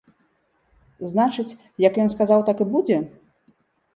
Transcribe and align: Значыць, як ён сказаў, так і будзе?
Значыць, 1.09 1.57
як 1.87 1.93
ён 2.03 2.09
сказаў, 2.15 2.39
так 2.47 2.57
і 2.65 2.69
будзе? 2.77 2.97